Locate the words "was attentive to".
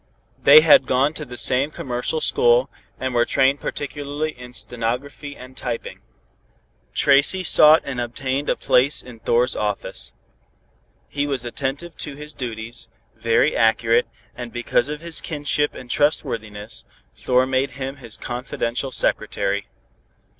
11.27-12.15